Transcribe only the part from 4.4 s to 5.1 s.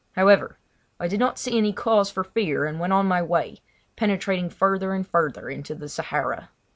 further and